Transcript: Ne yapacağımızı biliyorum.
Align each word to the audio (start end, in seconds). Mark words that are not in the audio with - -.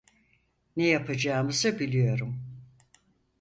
Ne 0.77 0.85
yapacağımızı 0.87 1.79
biliyorum. 1.79 2.41